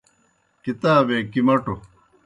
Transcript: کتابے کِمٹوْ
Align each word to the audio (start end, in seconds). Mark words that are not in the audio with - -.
کتابے 0.63 1.17
کِمٹوْ 1.31 1.75